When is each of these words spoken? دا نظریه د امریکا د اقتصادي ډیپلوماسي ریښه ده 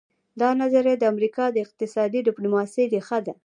دا 0.41 0.49
نظریه 0.61 0.95
د 0.99 1.03
امریکا 1.13 1.45
د 1.51 1.57
اقتصادي 1.65 2.19
ډیپلوماسي 2.27 2.83
ریښه 2.93 3.17
ده 3.25 3.33